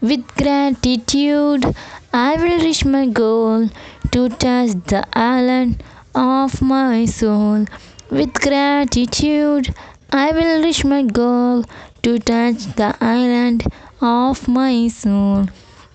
With 0.00 0.26
gratitude, 0.36 1.64
I 2.12 2.36
will 2.36 2.58
reach 2.64 2.84
my 2.84 3.06
goal 3.06 3.68
to 4.12 4.28
touch 4.28 4.70
the 4.92 5.04
island 5.12 5.82
of 6.14 6.60
my 6.62 7.04
soul. 7.06 7.66
With 8.12 8.34
gratitude, 8.34 9.74
I 10.12 10.32
will 10.32 10.62
reach 10.62 10.84
my 10.84 11.02
goal 11.02 11.64
to 12.02 12.18
touch 12.18 12.58
the 12.80 12.94
island 13.00 13.64
of 14.02 14.46
my 14.46 14.88
soul. 14.88 15.46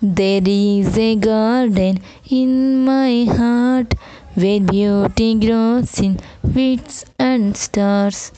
There 0.02 0.42
is 0.44 0.98
a 0.98 1.14
garden 1.14 2.00
in 2.28 2.84
my 2.84 3.24
heart 3.24 3.94
where 4.34 4.58
beauty 4.58 5.36
grows 5.36 6.00
in 6.00 6.18
fields 6.52 7.04
and 7.20 7.56
stars. 7.56 8.32